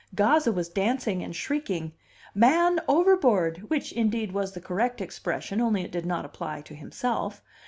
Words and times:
Gazza 0.15 0.51
was 0.51 0.67
dancing 0.67 1.21
and 1.21 1.35
shrieking, 1.35 1.91
"Man 2.33 2.79
overboard!" 2.87 3.69
which, 3.69 3.91
indeed, 3.91 4.31
was 4.31 4.53
the 4.53 4.59
correct 4.59 4.99
expression, 4.99 5.61
only 5.61 5.83
it 5.83 5.91
did 5.91 6.07
not 6.07 6.25
apply 6.25 6.61
to 6.63 6.73
himself. 6.73 7.43